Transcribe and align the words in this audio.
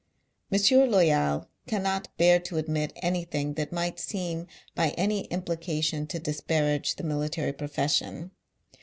M. 0.51 0.59
Loyal 0.89 1.47
canuot 1.67 2.07
bear 2.17 2.39
to 2.39 2.57
admit 2.57 2.91
anything 3.03 3.53
that 3.53 3.71
might 3.71 3.99
seem 3.99 4.47
by 4.73 4.95
any 4.97 5.25
implication 5.25 6.07
to 6.07 6.17
disparage 6.17 6.95
the 6.95 7.03
military 7.03 7.53
profession. 7.53 8.31